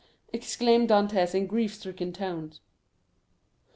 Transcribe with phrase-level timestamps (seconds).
[0.33, 2.59] exclaimed Dantès in grief stricken tones.